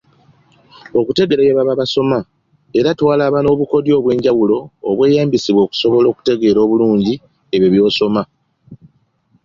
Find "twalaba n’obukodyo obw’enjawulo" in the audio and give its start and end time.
2.99-4.57